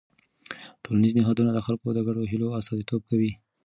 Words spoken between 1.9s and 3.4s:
د ګډو هيلو استازیتوب کوي.